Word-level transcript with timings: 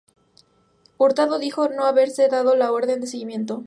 Hurtado 0.97 1.37
dijo 1.37 1.69
no 1.69 1.85
haberse 1.85 2.27
dado 2.27 2.55
la 2.55 2.71
orden 2.71 3.01
de 3.01 3.05
seguimiento. 3.05 3.59